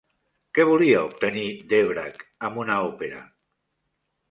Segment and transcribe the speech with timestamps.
[0.57, 1.43] Què volia obtenir
[1.75, 3.23] Dvořák amb una òpera?